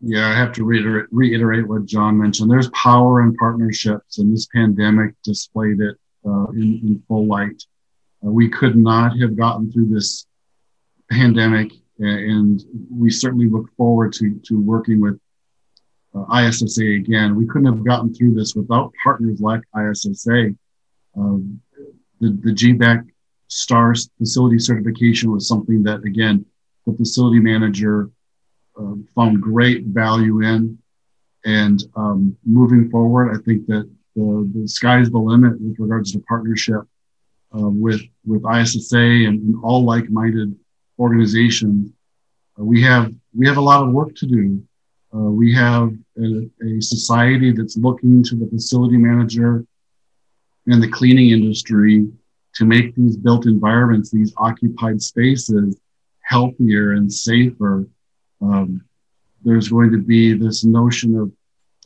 Yeah, 0.00 0.28
I 0.28 0.34
have 0.34 0.52
to 0.52 0.64
reiterate, 0.64 1.06
reiterate 1.10 1.66
what 1.66 1.86
John 1.86 2.18
mentioned. 2.18 2.50
There's 2.50 2.70
power 2.70 3.22
in 3.22 3.34
partnerships, 3.36 4.18
and 4.18 4.32
this 4.32 4.46
pandemic 4.46 5.14
displayed 5.22 5.80
it 5.80 5.96
uh, 6.26 6.46
in, 6.48 6.80
in, 6.82 7.02
full 7.06 7.26
light. 7.26 7.62
Uh, 8.24 8.30
we 8.30 8.48
could 8.48 8.76
not 8.76 9.18
have 9.20 9.36
gotten 9.36 9.70
through 9.70 9.88
this 9.88 10.26
pandemic, 11.10 11.72
and 11.98 12.62
we 12.90 13.10
certainly 13.10 13.48
look 13.48 13.74
forward 13.76 14.12
to, 14.14 14.40
to 14.46 14.60
working 14.60 15.00
with 15.00 15.18
uh, 16.14 16.40
ISSA 16.40 16.84
again. 16.84 17.36
We 17.36 17.46
couldn't 17.46 17.72
have 17.72 17.84
gotten 17.84 18.14
through 18.14 18.34
this 18.34 18.54
without 18.54 18.92
partners 19.02 19.40
like 19.40 19.62
ISSA. 19.76 20.54
Um, 21.16 21.60
the, 22.20 22.30
the 22.42 22.52
GBAC 22.52 23.08
STAR 23.48 23.94
facility 24.18 24.58
certification 24.58 25.30
was 25.30 25.48
something 25.48 25.82
that, 25.84 26.04
again, 26.04 26.44
the 26.86 26.94
facility 26.94 27.38
manager 27.40 28.10
uh, 28.78 28.94
found 29.14 29.40
great 29.40 29.84
value 29.86 30.42
in. 30.42 30.78
And 31.44 31.82
um, 31.94 32.36
moving 32.44 32.90
forward, 32.90 33.34
I 33.34 33.42
think 33.44 33.66
that 33.66 33.88
the, 34.16 34.50
the 34.54 34.68
sky's 34.68 35.10
the 35.10 35.18
limit 35.18 35.60
with 35.60 35.78
regards 35.78 36.12
to 36.12 36.20
partnership 36.20 36.82
uh, 37.54 37.68
with 37.68 38.00
with 38.24 38.42
ISSA 38.44 38.96
and, 38.96 39.40
and 39.42 39.54
all 39.62 39.84
like-minded 39.84 40.56
organizations. 40.98 41.92
Uh, 42.58 42.64
we 42.64 42.82
have 42.82 43.12
we 43.36 43.46
have 43.46 43.56
a 43.56 43.60
lot 43.60 43.82
of 43.82 43.92
work 43.92 44.14
to 44.16 44.26
do. 44.26 44.62
Uh, 45.14 45.30
we 45.30 45.54
have 45.54 45.92
a, 46.18 46.50
a, 46.66 46.80
society 46.80 47.52
that's 47.52 47.76
looking 47.76 48.22
to 48.22 48.34
the 48.34 48.48
facility 48.48 48.96
manager 48.96 49.64
and 50.66 50.82
the 50.82 50.90
cleaning 50.90 51.30
industry 51.30 52.08
to 52.54 52.64
make 52.64 52.94
these 52.96 53.16
built 53.16 53.46
environments, 53.46 54.10
these 54.10 54.34
occupied 54.38 55.00
spaces, 55.00 55.78
healthier 56.22 56.92
and 56.92 57.12
safer 57.12 57.86
um, 58.40 58.84
there's 59.44 59.68
going 59.68 59.92
to 59.92 59.98
be 59.98 60.32
this 60.32 60.64
notion 60.64 61.16
of, 61.16 61.32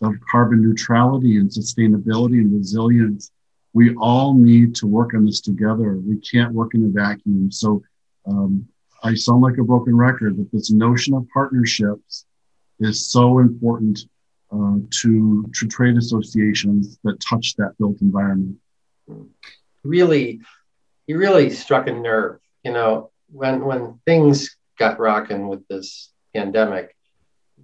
of 0.07 0.15
carbon 0.31 0.63
neutrality 0.63 1.37
and 1.37 1.51
sustainability 1.51 2.41
and 2.41 2.57
resilience. 2.57 3.31
We 3.73 3.95
all 3.97 4.35
need 4.35 4.75
to 4.77 4.87
work 4.87 5.15
on 5.15 5.27
this 5.27 5.41
together. 5.41 5.97
We 5.97 6.17
can't 6.19 6.53
work 6.53 6.75
in 6.75 6.85
a 6.85 6.89
vacuum. 6.89 7.51
So 7.51 7.83
um, 8.27 8.67
I 9.03 9.15
sound 9.15 9.43
like 9.43 9.59
a 9.59 9.65
broken 9.65 9.97
record, 9.97 10.37
but 10.37 10.51
this 10.53 10.71
notion 10.71 11.15
of 11.15 11.27
partnerships 11.33 12.25
is 12.81 13.11
so 13.11 13.39
important 13.39 14.01
uh, 14.53 14.77
to, 14.91 15.51
to 15.55 15.67
trade 15.67 15.97
associations 15.97 16.99
that 17.05 17.21
touch 17.21 17.55
that 17.57 17.77
built 17.79 18.01
environment. 18.01 18.57
Really, 19.85 20.41
he 21.07 21.15
really 21.15 21.51
struck 21.51 21.87
a 21.87 21.93
nerve. 21.93 22.41
You 22.65 22.73
know, 22.73 23.11
when 23.31 23.65
when 23.65 24.01
things 24.05 24.57
got 24.79 24.99
rocking 24.99 25.49
with 25.49 25.67
this 25.69 26.13
pandemic, 26.35 26.95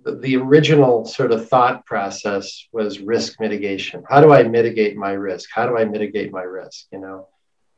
the, 0.03 0.17
the 0.17 0.37
original 0.37 1.05
sort 1.05 1.33
of 1.33 1.49
thought 1.49 1.85
process 1.85 2.67
was 2.73 3.01
risk 3.01 3.41
mitigation. 3.41 4.05
How 4.09 4.21
do 4.21 4.33
I 4.33 4.43
mitigate 4.45 4.97
my 4.97 5.13
risk? 5.13 5.51
How 5.53 5.67
do 5.67 5.77
I 5.77 5.85
mitigate 5.85 6.33
my 6.33 6.43
risk? 6.43 6.87
You 6.93 7.01
know, 7.01 7.29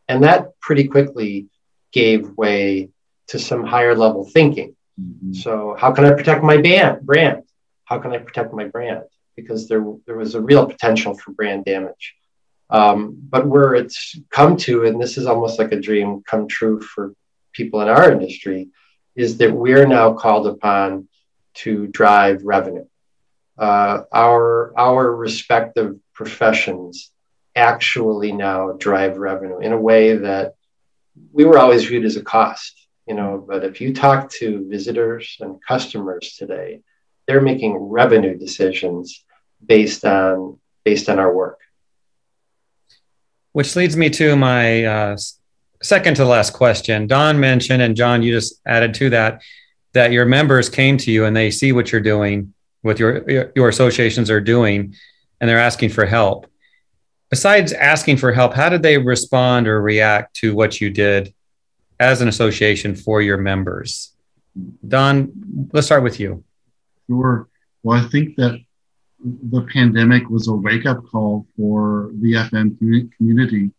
and 0.09 0.23
that 0.25 0.59
pretty 0.61 0.85
quickly 0.87 1.49
gave 1.93 2.31
way 2.37 2.91
to 3.29 3.39
some 3.39 3.65
higher 3.65 3.97
level 3.97 4.25
thinking. 4.25 4.76
Mm-hmm. 5.01 5.33
So, 5.35 5.77
how 5.79 5.93
can 5.93 6.05
I 6.05 6.13
protect 6.13 6.43
my 6.43 6.57
band, 6.57 7.03
brand? 7.03 7.43
How 7.85 7.99
can 7.99 8.13
I 8.13 8.19
protect 8.19 8.53
my 8.53 8.65
brand? 8.65 9.05
Because 9.37 9.69
there, 9.69 9.85
there 10.07 10.17
was 10.17 10.35
a 10.35 10.41
real 10.41 10.67
potential 10.67 11.15
for 11.15 11.33
brand 11.33 11.65
damage. 11.65 12.15
Um, 12.69 13.17
but 13.21 13.47
where 13.47 13.75
it's 13.75 14.19
come 14.31 14.57
to, 14.59 14.87
and 14.87 15.01
this 15.01 15.19
is 15.19 15.27
almost 15.27 15.59
like 15.59 15.73
a 15.73 15.81
dream 15.81 16.23
come 16.27 16.49
true 16.49 16.81
for 16.81 17.15
people 17.53 17.81
in 17.81 17.89
our 17.89 18.11
industry, 18.11 18.69
is 19.15 19.39
that 19.39 19.53
we're 19.53 19.87
now 19.87 20.15
called 20.15 20.47
upon 20.47 21.09
to 21.55 21.87
drive 21.87 22.45
revenue. 22.45 22.87
Uh, 23.57 24.03
our 24.13 24.79
our 24.79 25.15
respective 25.15 25.97
professions 26.13 27.11
actually 27.55 28.33
now 28.33 28.73
drive 28.73 29.17
revenue 29.17 29.61
in 29.61 29.73
a 29.73 29.81
way 29.81 30.17
that 30.17 30.55
we 31.33 31.45
were 31.45 31.59
always 31.59 31.87
viewed 31.87 32.05
as 32.05 32.17
a 32.17 32.23
cost, 32.23 32.86
you 33.07 33.15
know. 33.15 33.45
But 33.47 33.65
if 33.65 33.81
you 33.81 33.95
talk 33.95 34.31
to 34.39 34.67
visitors 34.69 35.37
and 35.41 35.59
customers 35.67 36.35
today, 36.39 36.81
they're 37.27 37.41
making 37.41 37.77
revenue 37.77 38.37
decisions 38.37 39.25
based 39.65 40.05
on 40.05 40.59
based 40.85 41.09
on 41.09 41.19
our 41.19 41.33
work. 41.33 41.61
Which 43.53 43.75
leads 43.75 43.97
me 43.97 44.11
to 44.11 44.37
my 44.37 44.85
uh, 44.85 45.17
second 45.83 46.15
to 46.17 46.25
last 46.25 46.53
question. 46.53 47.07
Don 47.07 47.41
mentioned, 47.41 47.83
and 47.83 47.97
John, 47.97 48.23
you 48.23 48.33
just 48.33 48.61
added 48.67 48.95
to 48.95 49.11
that, 49.11 49.43
that 49.95 50.13
your 50.13 50.27
members 50.27 50.69
came 50.69 50.99
to 50.99 51.11
you 51.11 51.25
and 51.25 51.37
they 51.37 51.51
see 51.51 51.73
what 51.73 51.91
you're 51.91 52.01
doing, 52.01 52.53
what 52.83 52.99
your 52.99 53.51
your 53.57 53.69
associations 53.69 54.31
are 54.31 54.41
doing, 54.41 54.95
and 55.41 55.49
they're 55.49 55.59
asking 55.59 55.91
for 55.91 56.07
help. 56.07 56.47
Besides 57.31 57.73
asking 57.73 58.19
for 58.19 58.33
help, 58.33 58.55
how 58.55 58.69
did 58.69 58.83
they 58.83 58.99
respond 58.99 59.67
or 59.67 59.83
react 59.83 60.37
to 60.37 60.55
what 60.55 60.81
you 60.81 60.91
did 60.91 61.35
as 61.99 62.21
an 62.21 62.29
association 62.29 62.95
for 62.95 63.23
your 63.23 63.39
members? 63.39 64.15
Don, 64.87 65.33
let's 65.73 65.87
start 65.87 66.03
with 66.03 66.19
you. 66.19 66.45
Sure. 67.09 67.49
Well, 67.83 68.03
I 68.03 68.09
think 68.09 68.37
that 68.37 68.61
the 69.23 69.67
pandemic 69.73 70.29
was 70.29 70.49
a 70.49 70.55
wake 70.55 70.87
up 70.87 71.05
call 71.11 71.47
for 71.57 72.11
the 72.21 72.35
FM 72.35 72.79
community 73.17 73.71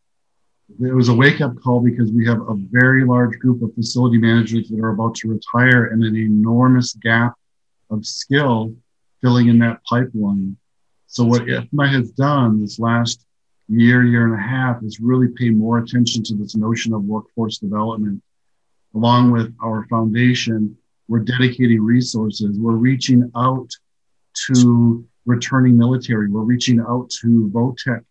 it 0.82 0.94
was 0.94 1.10
a 1.10 1.14
wake 1.14 1.42
up 1.42 1.56
call 1.62 1.80
because 1.80 2.12
we 2.12 2.26
have 2.26 2.42
a 2.42 2.56
very 2.56 3.06
large 3.06 3.40
group 3.40 3.62
of 3.62 3.74
facility 3.74 4.18
managers 4.18 4.70
that 4.70 4.80
are 4.80 4.90
about 4.90 5.16
to 5.16 5.30
retire 5.30 5.86
and 5.86 6.04
an 6.04 6.16
enormous 6.16 6.94
gap 6.94 7.34
of 7.90 8.06
skill 8.06 8.74
filling 9.22 9.48
in 9.48 9.60
that 9.60 9.80
pipeline. 9.86 10.58
So 11.08 11.24
what 11.24 11.44
IFMA 11.44 11.90
has 11.94 12.12
done 12.12 12.62
this 12.62 12.80
last 12.80 13.26
year, 13.68 14.04
year 14.04 14.26
and 14.26 14.34
a 14.34 14.38
half 14.38 14.82
is 14.84 15.00
really 15.00 15.28
pay 15.28 15.50
more 15.50 15.80
attention 15.80 16.24
to 16.24 16.36
this 16.36 16.56
notion 16.56 16.94
of 16.94 17.04
workforce 17.04 17.58
development. 17.58 18.22
Along 18.96 19.32
with 19.32 19.54
our 19.62 19.86
foundation, 19.88 20.78
we're 21.08 21.20
dedicating 21.20 21.84
resources. 21.84 22.58
We're 22.58 22.74
reaching 22.74 23.30
out 23.36 23.70
to 24.48 25.06
returning 25.26 25.78
military. 25.78 26.30
We're 26.30 26.42
reaching 26.42 26.80
out 26.80 27.10
to 27.22 27.50
VOTEC 27.54 28.04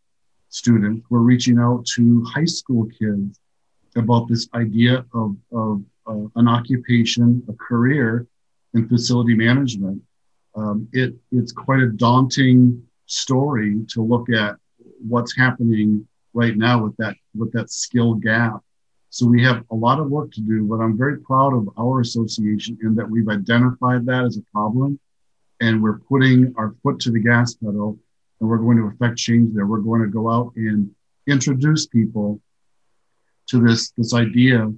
students. 0.50 1.06
We're 1.10 1.20
reaching 1.20 1.58
out 1.58 1.86
to 1.96 2.24
high 2.24 2.44
school 2.44 2.86
kids 2.98 3.40
about 3.96 4.28
this 4.28 4.48
idea 4.54 5.04
of, 5.14 5.36
of 5.52 5.82
uh, 6.06 6.26
an 6.36 6.48
occupation, 6.48 7.42
a 7.48 7.54
career 7.54 8.26
in 8.74 8.88
facility 8.88 9.34
management. 9.34 10.02
Um, 10.54 10.88
it, 10.92 11.14
it's 11.32 11.52
quite 11.52 11.80
a 11.80 11.88
daunting 11.88 12.82
story 13.06 13.84
to 13.88 14.02
look 14.02 14.30
at 14.30 14.56
what's 15.06 15.36
happening 15.36 16.06
right 16.34 16.56
now 16.56 16.82
with 16.82 16.96
that 16.98 17.16
with 17.34 17.52
that 17.52 17.70
skill 17.70 18.14
gap. 18.14 18.60
So 19.10 19.26
we 19.26 19.42
have 19.44 19.64
a 19.70 19.74
lot 19.74 19.98
of 19.98 20.10
work 20.10 20.32
to 20.32 20.40
do, 20.40 20.64
but 20.64 20.76
I'm 20.76 20.98
very 20.98 21.18
proud 21.20 21.54
of 21.54 21.68
our 21.78 22.00
association 22.00 22.78
in 22.82 22.94
that 22.96 23.08
we've 23.08 23.28
identified 23.28 24.04
that 24.06 24.24
as 24.24 24.36
a 24.36 24.42
problem 24.52 24.98
and 25.60 25.82
we're 25.82 25.98
putting 26.00 26.52
our 26.56 26.74
foot 26.82 27.00
to 27.00 27.10
the 27.10 27.20
gas 27.20 27.54
pedal 27.54 27.98
and 28.40 28.48
we're 28.48 28.58
going 28.58 28.76
to 28.76 28.84
affect 28.88 29.16
change 29.16 29.54
there. 29.54 29.66
We're 29.66 29.78
going 29.78 30.02
to 30.02 30.08
go 30.08 30.30
out 30.30 30.52
and 30.56 30.90
introduce 31.26 31.86
people 31.86 32.40
to 33.48 33.60
this, 33.66 33.92
this 33.96 34.12
idea 34.12 34.70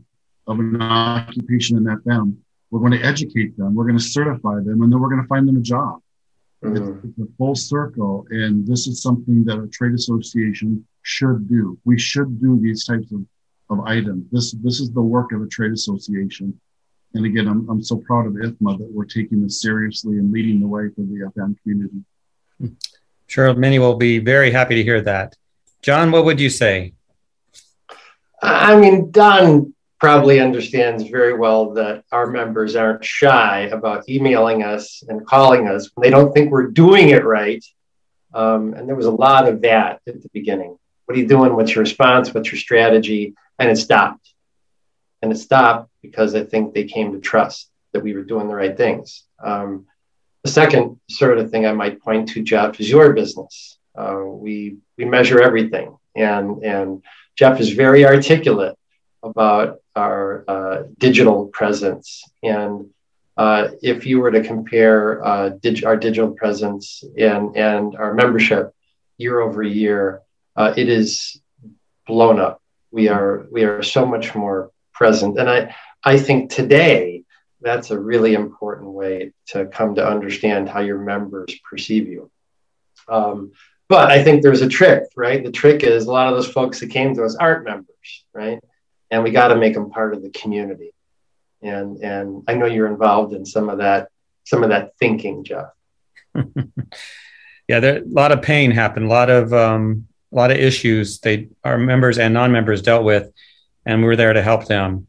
of 0.47 0.59
an 0.59 0.81
occupation 0.81 1.77
in 1.77 1.85
FM. 1.85 2.37
We're 2.71 2.81
going 2.81 2.93
to 2.93 3.03
educate 3.03 3.57
them. 3.57 3.75
We're 3.75 3.85
going 3.85 3.99
to 3.99 4.03
certify 4.03 4.57
them, 4.57 4.83
and 4.83 4.93
then 4.93 5.01
we're 5.01 5.09
going 5.09 5.23
to 5.23 5.29
find 5.29 5.49
them 5.49 5.57
a 5.57 5.61
job. 5.61 6.01
Mm-hmm. 6.65 6.77
It's, 6.77 7.05
it's 7.05 7.19
a 7.21 7.33
full 7.37 7.55
circle, 7.55 8.27
and 8.31 8.67
this 8.67 8.87
is 8.87 9.01
something 9.03 9.45
that 9.45 9.59
a 9.59 9.69
trade 9.69 9.95
association 9.95 10.85
should 11.03 11.49
do. 11.49 11.79
We 11.85 11.99
should 11.99 12.41
do 12.41 12.59
these 12.61 12.85
types 12.85 13.13
of, 13.13 13.25
of 13.71 13.85
items. 13.87 14.27
This 14.33 14.53
this 14.53 14.81
is 14.81 14.91
the 14.91 15.01
work 15.01 15.33
of 15.33 15.43
a 15.43 15.47
trade 15.47 15.73
association. 15.73 16.59
And 17.15 17.25
again, 17.25 17.47
I'm, 17.49 17.69
I'm 17.71 17.83
so 17.83 17.97
proud 17.97 18.27
of 18.27 18.33
IFMA 18.33 18.79
that 18.79 18.91
we're 18.93 19.05
taking 19.05 19.43
this 19.43 19.63
seriously 19.63 20.19
and 20.19 20.31
leading 20.31 20.61
the 20.61 20.67
way 20.67 20.89
for 20.89 21.03
the 21.03 21.31
FM 21.37 21.57
community. 21.63 22.03
Sure, 23.29 23.55
many 23.55 23.79
will 23.79 23.95
be 23.95 24.19
very 24.19 24.51
happy 24.51 24.75
to 24.75 24.83
hear 24.83 25.01
that. 25.03 25.37
John, 25.81 26.11
what 26.11 26.25
would 26.25 26.41
you 26.41 26.51
say? 26.51 26.95
I 28.43 28.77
mean, 28.77 29.11
Don 29.11 29.75
probably 29.99 30.39
understands 30.39 31.05
very 31.05 31.35
well 31.35 31.73
that 31.75 32.05
our 32.13 32.27
members 32.27 32.77
aren't 32.77 33.05
shy 33.05 33.63
about 33.73 34.09
emailing 34.09 34.63
us 34.63 35.03
and 35.09 35.27
calling 35.27 35.67
us 35.67 35.91
when 35.95 36.03
they 36.03 36.11
don't 36.11 36.33
think 36.33 36.51
we're 36.51 36.69
doing 36.69 37.11
it 37.11 37.25
right. 37.25 37.65
Um, 38.33 38.75
and 38.75 38.89
there 38.89 38.97
was 38.97 39.07
a 39.07 39.11
lot 39.11 39.49
of 39.49 39.63
that 39.63 40.01
at 40.07 40.23
the 40.23 40.29
beginning. 40.33 40.79
What 41.07 41.17
are 41.17 41.21
you 41.21 41.27
doing? 41.27 41.55
What's 41.57 41.75
your 41.75 41.83
response? 41.83 42.33
What's 42.33 42.53
your 42.53 42.61
strategy? 42.61 43.35
And 43.59 43.71
it 43.71 43.77
stopped. 43.77 44.33
And 45.21 45.33
it 45.33 45.39
stopped 45.39 45.91
because 46.03 46.35
I 46.35 46.45
think 46.45 46.75
they 46.75 46.85
came 46.85 47.13
to 47.13 47.21
trust 47.21 47.71
that 47.93 48.03
we 48.03 48.15
were 48.15 48.23
doing 48.23 48.47
the 48.47 48.55
right 48.55 48.77
things. 48.77 49.25
Um, 49.43 49.87
the 50.45 50.51
second 50.51 51.01
sort 51.11 51.39
of 51.39 51.51
thing 51.51 51.67
I 51.67 51.73
might 51.73 52.01
point 52.01 52.29
to, 52.31 52.43
Jeff, 52.43 52.79
is 52.79 52.89
your 52.89 53.13
business. 53.15 53.79
Uh, 53.97 54.21
we 54.25 54.77
we 54.97 55.05
measure 55.05 55.43
everything, 55.43 55.97
and 56.15 56.63
and 56.63 57.03
Jeff 57.37 57.59
is 57.59 57.71
very 57.71 58.07
articulate 58.07 58.79
about 59.23 59.81
our 59.97 60.45
uh, 60.49 60.83
digital 60.99 61.47
presence. 61.47 62.23
And 62.43 62.91
uh, 63.37 63.69
if 63.83 64.07
you 64.07 64.21
were 64.21 64.31
to 64.31 64.43
compare 64.43 65.25
uh, 65.25 65.49
dig- 65.51 65.85
our 65.85 65.97
digital 65.97 66.33
presence 66.33 67.05
and, 67.17 67.57
and 67.57 67.97
our 67.97 68.15
membership 68.15 68.75
year 69.17 69.41
over 69.41 69.63
year, 69.63 70.23
uh, 70.57 70.75
it 70.77 70.89
is 70.89 71.41
blown 72.07 72.41
up. 72.41 72.61
We 72.91 73.09
are 73.09 73.47
we 73.51 73.65
are 73.65 73.83
so 73.83 74.07
much 74.07 74.35
more 74.35 74.73
present, 74.95 75.39
and 75.39 75.49
I 75.49 75.75
I 76.03 76.19
think 76.19 76.51
today 76.51 77.23
that's 77.61 77.91
a 77.91 77.99
really 77.99 78.35
important 78.35 78.91
way 78.91 79.33
to 79.49 79.67
come 79.67 79.97
to 79.97 80.07
understand 80.07 80.69
how 80.69 80.81
your 80.81 80.99
members 80.99 81.55
perceive 81.69 82.09
you. 82.09 82.31
Um, 83.09 83.53
but 83.89 84.11
I 84.11 84.23
think 84.23 84.43
there's 84.43 84.63
a 84.63 84.69
trick, 84.69 85.05
right? 85.17 85.43
The 85.43 85.51
trick 85.51 85.83
is 85.83 86.07
a 86.07 86.13
lot 86.13 86.29
of 86.29 86.35
those 86.35 86.51
folks 86.51 86.81
that 86.81 86.91
came 86.91 87.15
to 87.15 87.25
us 87.25 87.37
aren't 87.37 87.65
members, 87.65 88.25
right? 88.35 88.59
And 89.11 89.23
we 89.23 89.31
got 89.31 89.49
to 89.49 89.57
make 89.57 89.75
them 89.75 89.91
part 89.91 90.15
of 90.15 90.23
the 90.23 90.31
community. 90.31 90.93
And 91.63 92.03
and 92.03 92.45
I 92.47 92.55
know 92.55 92.67
you're 92.67 92.87
involved 92.87 93.35
in 93.35 93.45
some 93.45 93.69
of 93.69 93.79
that 93.79 94.09
some 94.45 94.63
of 94.63 94.71
that 94.71 94.97
thinking, 94.99 95.45
Jeff. 95.45 95.71
yeah, 97.69 97.81
there 97.81 97.99
a 97.99 98.07
lot 98.07 98.33
of 98.33 98.43
pain 98.43 98.71
happened, 98.71 99.07
a 99.07 99.09
lot 99.09 99.31
of 99.31 99.53
um, 99.53 100.07
a 100.33 100.37
lot 100.37 100.51
of 100.51 100.57
issues 100.57 101.19
they 101.21 101.49
our 101.65 101.79
members 101.79 102.19
and 102.19 102.33
non-members 102.35 102.83
dealt 102.83 103.05
with, 103.05 103.33
and 103.85 104.03
we're 104.03 104.17
there 104.17 104.33
to 104.33 104.43
help 104.43 104.67
them. 104.67 105.07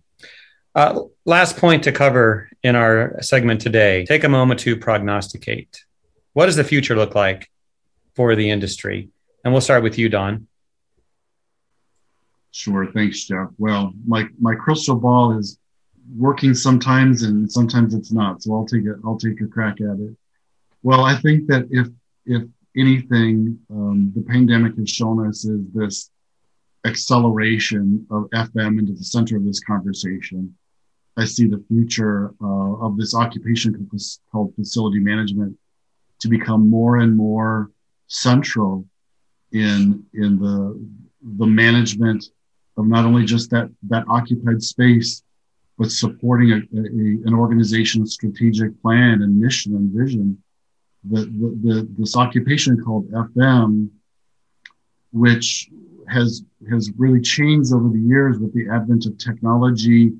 Uh, 0.76 1.02
last 1.26 1.58
point 1.58 1.84
to 1.84 1.92
cover 1.92 2.50
in 2.64 2.76
our 2.76 3.22
segment 3.22 3.62
today: 3.62 4.06
take 4.06 4.24
a 4.24 4.30
moment 4.30 4.60
to 4.62 4.76
prognosticate. 4.76 5.84
What 6.34 6.46
does 6.48 6.56
the 6.56 6.64
future 6.64 6.96
look 6.96 7.16
like 7.16 7.50
for 8.16 8.36
the 8.36 8.50
industry? 8.50 9.10
And 9.44 9.54
we'll 9.54 9.62
start 9.62 9.84
with 9.84 9.98
you, 9.98 10.10
Don. 10.10 10.48
Sure. 12.52 12.92
Thanks, 12.92 13.26
Jeff. 13.26 13.50
Well, 13.58 13.94
my, 14.06 14.26
my 14.40 14.56
crystal 14.56 14.96
ball 14.96 15.38
is 15.38 15.60
working 16.18 16.54
sometimes 16.54 17.24
and 17.24 17.52
sometimes 17.52 17.94
it's 17.94 18.12
not. 18.12 18.42
So 18.42 18.54
I'll 18.56 18.66
take 18.66 18.86
it. 18.86 18.98
I'll 19.06 19.18
take 19.18 19.42
a 19.42 19.48
crack 19.48 19.82
at 19.82 20.00
it. 20.00 20.16
Well, 20.82 21.04
I 21.04 21.16
think 21.18 21.48
that 21.48 21.68
if, 21.70 21.88
if 22.26 22.48
anything, 22.76 23.60
um, 23.70 24.12
the 24.16 24.24
pandemic 24.24 24.76
has 24.78 24.90
shown 24.90 25.28
us 25.28 25.46
is 25.46 25.62
this 25.74 26.10
acceleration 26.86 28.08
of 28.10 28.30
FM 28.32 28.80
into 28.80 28.94
the 28.94 29.04
center 29.04 29.38
of 29.38 29.46
this 29.46 29.60
conversation. 29.60 30.56
I 31.18 31.26
see 31.26 31.48
the 31.48 31.64
future 31.68 32.34
uh, 32.42 32.76
of 32.86 32.98
this 32.98 33.14
occupation 33.14 33.90
called 34.32 34.56
facility 34.56 35.00
management 35.00 35.58
to 36.20 36.30
become 36.30 36.70
more 36.70 36.98
and 36.98 37.16
more 37.16 37.72
central 38.08 38.86
in 39.52 40.06
in 40.14 40.40
the 40.40 40.80
the 41.38 41.46
management 41.46 42.26
of 42.80 42.88
not 42.88 43.06
only 43.06 43.26
just 43.26 43.50
that 43.52 43.70
that 43.90 44.06
occupied 44.08 44.64
space, 44.64 45.22
but 45.78 45.92
supporting 45.92 46.52
a, 46.52 46.56
a, 46.56 47.28
an 47.28 47.34
organization's 47.34 48.14
strategic 48.14 48.82
plan 48.82 49.22
and 49.22 49.40
mission 49.40 49.76
and 49.76 49.92
vision. 49.92 50.42
The, 51.10 51.22
the, 51.22 51.60
the, 51.64 51.90
this 51.98 52.18
occupation 52.18 52.84
called 52.84 53.10
FM, 53.12 53.90
which 55.12 55.70
has 56.10 56.44
has 56.70 56.92
really 56.98 57.22
changed 57.22 57.74
over 57.74 57.90
the 57.90 58.00
years 58.00 58.40
with 58.40 58.54
the 58.54 58.68
advent 58.70 59.06
of 59.06 59.18
technology 59.18 60.12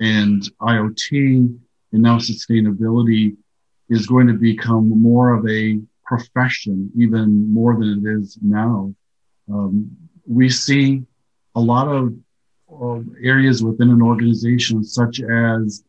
and 0.00 0.42
IoT 0.60 1.58
and 1.92 2.02
now 2.02 2.18
sustainability, 2.18 3.36
is 3.88 4.06
going 4.06 4.26
to 4.26 4.34
become 4.34 4.90
more 4.90 5.34
of 5.34 5.48
a 5.48 5.80
profession, 6.04 6.90
even 6.96 7.52
more 7.52 7.74
than 7.78 8.04
it 8.04 8.18
is 8.18 8.38
now. 8.42 8.94
Um, 9.50 9.96
we 10.26 10.50
see 10.50 11.04
a 11.58 11.66
lot 11.74 11.88
of 11.88 12.14
uh, 12.82 13.00
areas 13.22 13.64
within 13.64 13.90
an 13.90 14.00
organization, 14.00 14.84
such 14.84 15.20
as 15.20 15.82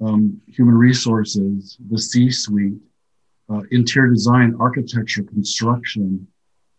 um, 0.00 0.40
human 0.46 0.76
resources, 0.76 1.76
the 1.90 1.98
C 1.98 2.30
suite, 2.30 2.80
uh, 3.50 3.62
interior 3.72 4.12
design, 4.12 4.54
architecture, 4.60 5.24
construction, 5.24 6.26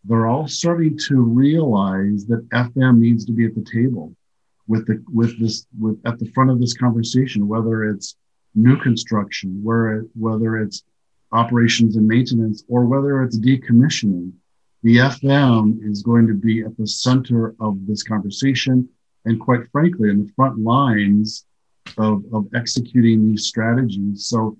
they're 0.05 0.27
all 0.27 0.47
starting 0.47 0.97
to 1.09 1.15
realize 1.21 2.25
that 2.27 2.47
FM 2.49 2.97
needs 2.99 3.25
to 3.25 3.33
be 3.33 3.45
at 3.45 3.55
the 3.55 3.65
table 3.79 4.15
with 4.67 4.87
the 4.87 5.03
with 5.13 5.37
this 5.41 5.65
with 5.77 5.99
at 6.05 6.17
the 6.19 6.29
front 6.31 6.49
of 6.49 6.59
this 6.61 6.75
conversation, 6.85 7.47
whether 7.47 7.89
it's 7.89 8.15
new 8.55 8.77
construction, 8.77 9.49
where 9.63 10.05
whether 10.25 10.57
it's 10.63 10.83
operations 11.33 11.97
and 11.97 12.07
maintenance, 12.07 12.63
or 12.69 12.85
whether 12.85 13.23
it's 13.23 13.37
decommissioning, 13.37 14.31
the 14.83 14.97
FM 14.97 15.79
is 15.89 16.03
going 16.03 16.27
to 16.27 16.33
be 16.33 16.61
at 16.61 16.77
the 16.77 16.87
center 16.87 17.55
of 17.59 17.87
this 17.87 18.03
conversation. 18.03 18.87
And 19.25 19.39
quite 19.39 19.61
frankly, 19.71 20.09
in 20.09 20.25
the 20.25 20.31
front 20.35 20.59
lines 20.59 21.45
of, 21.97 22.23
of 22.33 22.47
executing 22.53 23.29
these 23.29 23.45
strategies. 23.45 24.27
So 24.27 24.57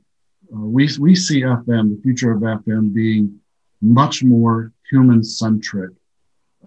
uh, 0.54 0.60
we, 0.60 0.90
we 1.00 1.16
see 1.16 1.42
FM, 1.42 1.96
the 1.96 2.02
future 2.02 2.32
of 2.32 2.42
FM, 2.42 2.94
being 2.94 3.40
much 3.82 4.24
more 4.24 4.72
human 4.90 5.24
centric 5.24 5.92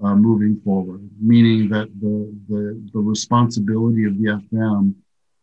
uh, 0.02 0.14
moving 0.14 0.60
forward, 0.60 1.08
meaning 1.18 1.70
that 1.70 1.88
the, 2.00 2.34
the, 2.48 2.90
the 2.92 2.98
responsibility 2.98 4.04
of 4.04 4.18
the 4.18 4.42
FM 4.52 4.94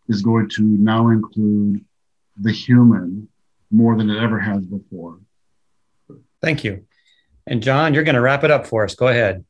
is 0.08 0.22
going 0.22 0.50
to 0.50 0.62
now 0.62 1.10
include 1.10 1.84
the 2.40 2.52
human 2.52 3.28
more 3.72 3.98
than 3.98 4.12
it 4.12 4.22
ever 4.22 4.40
has 4.40 4.64
before. 4.66 5.18
Thank 6.42 6.64
you. 6.64 6.86
And 7.46 7.62
John, 7.62 7.94
you're 7.94 8.04
going 8.04 8.16
to 8.16 8.22
wrap 8.22 8.44
it 8.44 8.52
up 8.52 8.68
for 8.68 8.84
us. 8.84 8.96
Go 8.96 9.08
ahead. 9.08 9.44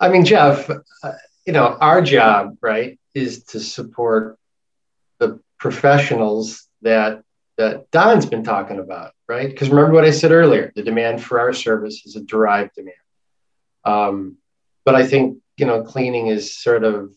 I 0.00 0.08
mean, 0.08 0.24
Jeff, 0.24 0.68
uh, 0.70 1.12
you 1.46 1.52
know, 1.52 1.76
our 1.80 2.02
job, 2.02 2.56
right, 2.60 2.98
is 3.14 3.44
to 3.44 3.60
support 3.60 4.38
the 5.18 5.40
professionals 5.58 6.66
that 6.82 7.22
that 7.58 7.90
Don's 7.90 8.26
been 8.26 8.44
talking 8.44 8.78
about, 8.78 9.12
right? 9.26 9.48
Because 9.48 9.70
remember 9.70 9.94
what 9.94 10.04
I 10.04 10.10
said 10.10 10.32
earlier: 10.32 10.72
the 10.74 10.82
demand 10.82 11.22
for 11.22 11.40
our 11.40 11.52
service 11.52 12.04
is 12.04 12.16
a 12.16 12.20
derived 12.20 12.74
demand. 12.74 12.96
Um, 13.84 14.36
but 14.84 14.94
I 14.94 15.06
think 15.06 15.38
you 15.56 15.66
know, 15.66 15.82
cleaning 15.82 16.26
is 16.26 16.54
sort 16.54 16.84
of 16.84 17.12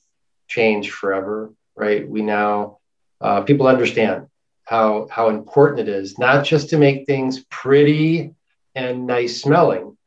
changed 0.48 0.92
forever, 0.92 1.54
right? 1.76 2.08
We 2.08 2.22
now 2.22 2.80
uh, 3.20 3.42
people 3.42 3.68
understand 3.68 4.28
how 4.64 5.08
how 5.10 5.30
important 5.30 5.82
it 5.82 5.90
is 5.90 6.18
not 6.18 6.46
just 6.46 6.70
to 6.70 6.78
make 6.78 7.06
things 7.06 7.44
pretty 7.50 8.34
and 8.80 9.06
nice 9.06 9.42
smelling, 9.42 9.98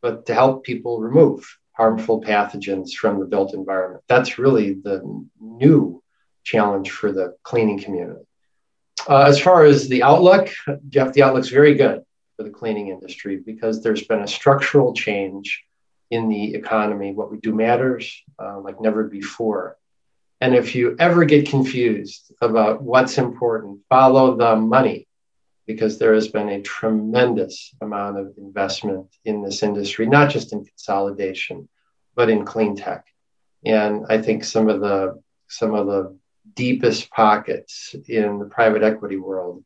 but 0.00 0.26
to 0.26 0.34
help 0.34 0.64
people 0.64 1.00
remove 1.00 1.58
harmful 1.72 2.22
pathogens 2.22 2.92
from 2.92 3.20
the 3.20 3.26
built 3.26 3.52
environment. 3.52 4.02
That's 4.08 4.38
really 4.38 4.72
the 4.72 4.98
new 5.38 6.02
challenge 6.42 6.90
for 6.90 7.12
the 7.12 7.36
cleaning 7.42 7.78
community. 7.78 8.24
Uh, 9.06 9.24
as 9.24 9.38
far 9.38 9.64
as 9.64 9.88
the 9.88 10.02
outlook, 10.02 10.48
Jeff, 10.88 11.12
the 11.12 11.22
outlook's 11.22 11.50
very 11.50 11.74
good 11.74 12.02
for 12.36 12.44
the 12.44 12.50
cleaning 12.50 12.88
industry 12.88 13.36
because 13.36 13.82
there's 13.82 14.04
been 14.04 14.22
a 14.22 14.28
structural 14.28 14.94
change 14.94 15.62
in 16.10 16.28
the 16.30 16.54
economy. 16.54 17.12
What 17.12 17.30
we 17.30 17.38
do 17.38 17.52
matters 17.52 18.22
uh, 18.42 18.58
like 18.60 18.80
never 18.80 19.04
before. 19.04 19.76
And 20.40 20.54
if 20.54 20.74
you 20.74 20.96
ever 20.98 21.24
get 21.24 21.48
confused 21.48 22.32
about 22.40 22.82
what's 22.82 23.18
important, 23.18 23.80
follow 23.90 24.36
the 24.36 24.56
money 24.56 25.06
because 25.66 25.98
there 25.98 26.14
has 26.14 26.28
been 26.28 26.48
a 26.48 26.62
tremendous 26.62 27.74
amount 27.80 28.18
of 28.18 28.34
investment 28.38 29.08
in 29.24 29.42
this 29.42 29.62
industry, 29.62 30.06
not 30.06 30.30
just 30.30 30.52
in 30.52 30.64
consolidation, 30.64 31.68
but 32.14 32.30
in 32.30 32.44
clean 32.44 32.76
tech. 32.76 33.06
And 33.64 34.06
I 34.08 34.22
think 34.22 34.44
some 34.44 34.68
of 34.68 34.80
the 34.80 35.20
some 35.48 35.74
of 35.74 35.86
the 35.86 36.16
deepest 36.54 37.10
pockets 37.10 37.94
in 38.08 38.38
the 38.38 38.46
private 38.46 38.82
equity 38.82 39.16
world 39.16 39.64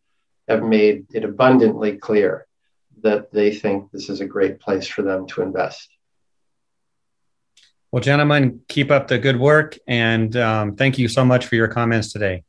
have 0.49 0.63
made 0.63 1.07
it 1.13 1.25
abundantly 1.25 1.97
clear 1.97 2.47
that 3.03 3.31
they 3.31 3.55
think 3.55 3.91
this 3.91 4.09
is 4.09 4.21
a 4.21 4.27
great 4.27 4.61
place 4.61 4.87
for 4.87 5.03
them 5.03 5.27
to 5.29 5.43
invest. 5.43 5.89
Well, 7.93 8.03
gentlemen, 8.03 8.61
keep 8.69 8.91
up 8.91 9.09
the 9.09 9.19
good 9.19 9.39
work 9.39 9.79
and 9.87 10.35
um, 10.37 10.77
thank 10.77 10.99
you 10.99 11.09
so 11.09 11.25
much 11.25 11.47
for 11.47 11.57
your 11.57 11.69
comments 11.69 12.13
today. 12.13 12.45